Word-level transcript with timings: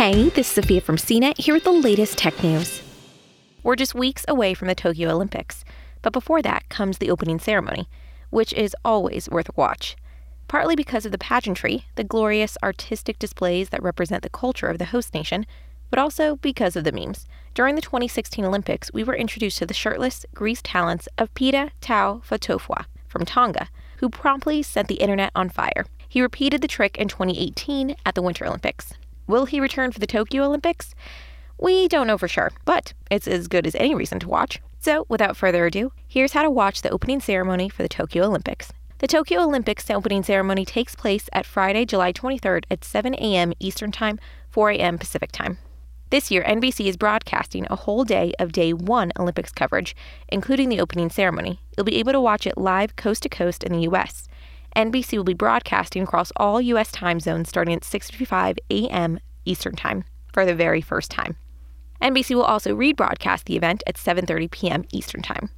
Hey, 0.00 0.30
this 0.30 0.48
is 0.48 0.54
Sophia 0.54 0.80
from 0.80 0.96
CNET 0.96 1.36
here 1.36 1.52
with 1.52 1.64
the 1.64 1.70
latest 1.70 2.16
tech 2.16 2.42
news. 2.42 2.80
We're 3.62 3.76
just 3.76 3.94
weeks 3.94 4.24
away 4.26 4.54
from 4.54 4.68
the 4.68 4.74
Tokyo 4.74 5.10
Olympics, 5.10 5.62
but 6.00 6.14
before 6.14 6.40
that 6.40 6.66
comes 6.70 6.96
the 6.96 7.10
opening 7.10 7.38
ceremony, 7.38 7.86
which 8.30 8.54
is 8.54 8.74
always 8.82 9.28
worth 9.28 9.50
a 9.50 9.52
watch. 9.56 9.96
Partly 10.48 10.74
because 10.74 11.04
of 11.04 11.12
the 11.12 11.18
pageantry, 11.18 11.84
the 11.96 12.02
glorious 12.02 12.56
artistic 12.62 13.18
displays 13.18 13.68
that 13.68 13.82
represent 13.82 14.22
the 14.22 14.30
culture 14.30 14.68
of 14.68 14.78
the 14.78 14.86
host 14.86 15.12
nation, 15.12 15.44
but 15.90 15.98
also 15.98 16.36
because 16.36 16.76
of 16.76 16.84
the 16.84 16.92
memes. 16.92 17.26
During 17.52 17.74
the 17.74 17.82
2016 17.82 18.42
Olympics, 18.42 18.90
we 18.94 19.04
were 19.04 19.14
introduced 19.14 19.58
to 19.58 19.66
the 19.66 19.74
shirtless, 19.74 20.24
greased 20.32 20.64
talents 20.64 21.08
of 21.18 21.34
Pita 21.34 21.72
Taufatofua 21.82 22.86
from 23.06 23.26
Tonga, 23.26 23.68
who 23.98 24.08
promptly 24.08 24.62
set 24.62 24.88
the 24.88 25.02
internet 25.02 25.30
on 25.34 25.50
fire. 25.50 25.84
He 26.08 26.22
repeated 26.22 26.62
the 26.62 26.68
trick 26.68 26.96
in 26.96 27.08
2018 27.08 27.96
at 28.06 28.14
the 28.14 28.22
Winter 28.22 28.46
Olympics. 28.46 28.94
Will 29.30 29.46
he 29.46 29.60
return 29.60 29.92
for 29.92 30.00
the 30.00 30.08
Tokyo 30.08 30.42
Olympics? 30.42 30.92
We 31.56 31.86
don't 31.86 32.08
know 32.08 32.18
for 32.18 32.26
sure, 32.26 32.50
but 32.64 32.94
it's 33.12 33.28
as 33.28 33.46
good 33.46 33.64
as 33.64 33.76
any 33.76 33.94
reason 33.94 34.18
to 34.18 34.28
watch. 34.28 34.60
So, 34.80 35.06
without 35.08 35.36
further 35.36 35.66
ado, 35.66 35.92
here's 36.08 36.32
how 36.32 36.42
to 36.42 36.50
watch 36.50 36.82
the 36.82 36.90
opening 36.90 37.20
ceremony 37.20 37.68
for 37.68 37.84
the 37.84 37.88
Tokyo 37.88 38.24
Olympics. 38.24 38.72
The 38.98 39.06
Tokyo 39.06 39.40
Olympics 39.40 39.88
opening 39.88 40.24
ceremony 40.24 40.64
takes 40.64 40.96
place 40.96 41.28
at 41.32 41.46
Friday, 41.46 41.84
July 41.84 42.12
23rd 42.12 42.64
at 42.72 42.82
7 42.82 43.14
a.m. 43.14 43.52
Eastern 43.60 43.92
Time, 43.92 44.18
4 44.48 44.70
a.m. 44.70 44.98
Pacific 44.98 45.30
Time. 45.30 45.58
This 46.10 46.32
year, 46.32 46.42
NBC 46.42 46.86
is 46.86 46.96
broadcasting 46.96 47.68
a 47.70 47.76
whole 47.76 48.02
day 48.02 48.32
of 48.40 48.50
Day 48.50 48.72
1 48.72 49.12
Olympics 49.16 49.52
coverage, 49.52 49.94
including 50.28 50.70
the 50.70 50.80
opening 50.80 51.08
ceremony. 51.08 51.60
You'll 51.76 51.84
be 51.84 51.98
able 51.98 52.12
to 52.12 52.20
watch 52.20 52.48
it 52.48 52.58
live 52.58 52.96
coast 52.96 53.22
to 53.22 53.28
coast 53.28 53.62
in 53.62 53.72
the 53.72 53.82
U.S. 53.82 54.26
NBC 54.76 55.16
will 55.16 55.24
be 55.24 55.34
broadcasting 55.34 56.02
across 56.02 56.32
all 56.36 56.60
U.S. 56.60 56.92
time 56.92 57.20
zones 57.20 57.48
starting 57.48 57.74
at 57.74 57.82
6:55 57.82 58.58
a.m. 58.70 59.18
Eastern 59.44 59.76
Time 59.76 60.04
for 60.32 60.44
the 60.44 60.54
very 60.54 60.80
first 60.80 61.10
time. 61.10 61.36
NBC 62.00 62.34
will 62.34 62.44
also 62.44 62.74
rebroadcast 62.74 63.44
the 63.44 63.56
event 63.56 63.82
at 63.86 63.96
7:30 63.96 64.50
p.m. 64.50 64.84
Eastern 64.92 65.22
Time. 65.22 65.50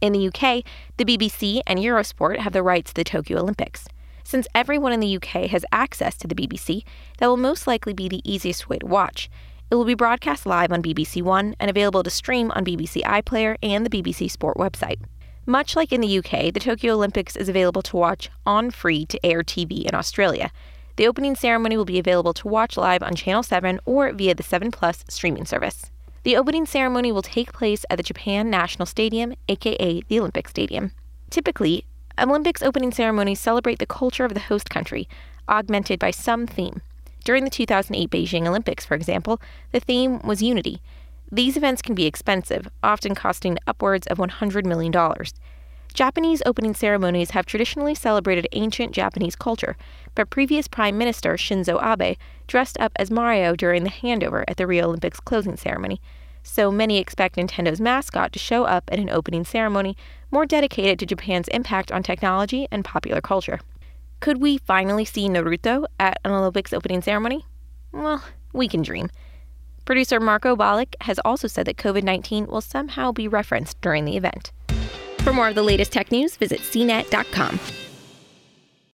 In 0.00 0.12
the 0.12 0.28
UK, 0.28 0.64
the 0.96 1.04
BBC 1.04 1.60
and 1.66 1.78
Eurosport 1.78 2.38
have 2.38 2.52
the 2.52 2.62
rights 2.62 2.90
to 2.90 2.94
the 2.94 3.04
Tokyo 3.04 3.38
Olympics. 3.38 3.86
Since 4.22 4.46
everyone 4.54 4.92
in 4.92 5.00
the 5.00 5.16
UK 5.16 5.50
has 5.50 5.64
access 5.72 6.16
to 6.18 6.28
the 6.28 6.34
BBC, 6.34 6.84
that 7.18 7.26
will 7.26 7.36
most 7.36 7.66
likely 7.66 7.92
be 7.92 8.08
the 8.08 8.22
easiest 8.30 8.68
way 8.68 8.78
to 8.78 8.86
watch. 8.86 9.28
It 9.70 9.74
will 9.74 9.84
be 9.84 9.94
broadcast 9.94 10.46
live 10.46 10.72
on 10.72 10.82
BBC 10.82 11.22
One 11.22 11.54
and 11.60 11.68
available 11.68 12.02
to 12.02 12.10
stream 12.10 12.50
on 12.52 12.64
BBC 12.64 13.02
iPlayer 13.02 13.56
and 13.62 13.84
the 13.84 13.90
BBC 13.90 14.30
Sport 14.30 14.56
website. 14.56 15.00
Much 15.46 15.74
like 15.74 15.92
in 15.92 16.00
the 16.00 16.18
UK, 16.18 16.52
the 16.52 16.60
Tokyo 16.60 16.94
Olympics 16.94 17.34
is 17.34 17.48
available 17.48 17.82
to 17.82 17.96
watch 17.96 18.30
on 18.46 18.70
free 18.70 19.04
to 19.06 19.26
air 19.26 19.42
TV 19.42 19.84
in 19.84 19.94
Australia. 19.94 20.50
The 21.00 21.08
opening 21.08 21.34
ceremony 21.34 21.78
will 21.78 21.86
be 21.86 21.98
available 21.98 22.34
to 22.34 22.46
watch 22.46 22.76
live 22.76 23.02
on 23.02 23.14
Channel 23.14 23.42
7 23.42 23.80
or 23.86 24.12
via 24.12 24.34
the 24.34 24.42
7 24.42 24.70
Plus 24.70 25.02
streaming 25.08 25.46
service. 25.46 25.90
The 26.24 26.36
opening 26.36 26.66
ceremony 26.66 27.10
will 27.10 27.22
take 27.22 27.54
place 27.54 27.86
at 27.88 27.96
the 27.96 28.02
Japan 28.02 28.50
National 28.50 28.84
Stadium, 28.84 29.32
aka 29.48 30.02
the 30.06 30.20
Olympic 30.20 30.46
Stadium. 30.46 30.92
Typically, 31.30 31.86
Olympics 32.18 32.62
opening 32.62 32.92
ceremonies 32.92 33.40
celebrate 33.40 33.78
the 33.78 33.86
culture 33.86 34.26
of 34.26 34.34
the 34.34 34.40
host 34.40 34.68
country, 34.68 35.08
augmented 35.48 35.98
by 35.98 36.10
some 36.10 36.46
theme. 36.46 36.82
During 37.24 37.44
the 37.44 37.50
2008 37.50 38.10
Beijing 38.10 38.46
Olympics, 38.46 38.84
for 38.84 38.94
example, 38.94 39.40
the 39.72 39.80
theme 39.80 40.18
was 40.18 40.42
unity, 40.42 40.82
these 41.32 41.56
events 41.56 41.80
can 41.80 41.94
be 41.94 42.04
expensive, 42.04 42.68
often 42.82 43.14
costing 43.14 43.56
upwards 43.66 44.06
of 44.08 44.18
$100 44.18 44.66
million. 44.66 44.92
Japanese 45.94 46.42
opening 46.46 46.74
ceremonies 46.74 47.30
have 47.30 47.46
traditionally 47.46 47.94
celebrated 47.94 48.46
ancient 48.52 48.92
Japanese 48.92 49.34
culture, 49.34 49.76
but 50.14 50.30
previous 50.30 50.68
Prime 50.68 50.96
Minister 50.98 51.34
Shinzo 51.34 51.80
Abe 51.82 52.16
dressed 52.46 52.78
up 52.80 52.92
as 52.96 53.10
Mario 53.10 53.54
during 53.54 53.84
the 53.84 53.90
handover 53.90 54.44
at 54.48 54.56
the 54.56 54.66
Rio 54.66 54.86
Olympics 54.86 55.20
closing 55.20 55.56
ceremony. 55.56 56.00
So 56.42 56.70
many 56.70 56.98
expect 56.98 57.36
Nintendo's 57.36 57.80
mascot 57.80 58.32
to 58.32 58.38
show 58.38 58.64
up 58.64 58.84
at 58.90 58.98
an 58.98 59.10
opening 59.10 59.44
ceremony 59.44 59.96
more 60.30 60.46
dedicated 60.46 60.98
to 60.98 61.06
Japan's 61.06 61.48
impact 61.48 61.92
on 61.92 62.02
technology 62.02 62.66
and 62.70 62.84
popular 62.84 63.20
culture. 63.20 63.60
Could 64.20 64.40
we 64.40 64.58
finally 64.58 65.04
see 65.04 65.28
Naruto 65.28 65.86
at 65.98 66.18
an 66.24 66.32
Olympics 66.32 66.72
opening 66.72 67.02
ceremony? 67.02 67.46
Well, 67.92 68.22
we 68.52 68.68
can 68.68 68.82
dream. 68.82 69.10
Producer 69.84 70.20
Marco 70.20 70.54
Balich 70.54 70.94
has 71.00 71.18
also 71.24 71.48
said 71.48 71.66
that 71.66 71.76
COVID 71.76 72.02
19 72.02 72.46
will 72.46 72.60
somehow 72.60 73.12
be 73.12 73.26
referenced 73.26 73.80
during 73.80 74.04
the 74.04 74.16
event. 74.16 74.52
For 75.20 75.32
more 75.32 75.48
of 75.48 75.54
the 75.54 75.62
latest 75.62 75.92
tech 75.92 76.12
news, 76.12 76.36
visit 76.36 76.60
cnet.com. 76.60 77.58